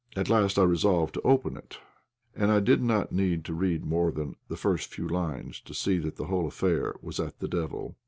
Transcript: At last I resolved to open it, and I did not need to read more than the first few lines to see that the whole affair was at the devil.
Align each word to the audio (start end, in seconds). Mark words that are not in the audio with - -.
At 0.15 0.29
last 0.29 0.57
I 0.57 0.63
resolved 0.63 1.13
to 1.13 1.21
open 1.21 1.55
it, 1.55 1.77
and 2.35 2.51
I 2.51 2.59
did 2.59 2.81
not 2.81 3.11
need 3.11 3.45
to 3.45 3.53
read 3.53 3.85
more 3.85 4.11
than 4.11 4.35
the 4.47 4.57
first 4.57 4.91
few 4.91 5.07
lines 5.07 5.59
to 5.61 5.75
see 5.75 5.99
that 5.99 6.15
the 6.15 6.25
whole 6.25 6.47
affair 6.47 6.95
was 7.03 7.19
at 7.19 7.37
the 7.37 7.47
devil. 7.47 7.95